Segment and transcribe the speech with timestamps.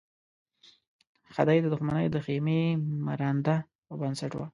[1.33, 2.61] خدۍ د دښمنۍ د خېمې
[3.05, 3.55] مرانده
[3.89, 4.47] او بنسټ وه.